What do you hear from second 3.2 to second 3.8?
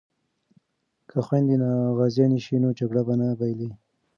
بایلي.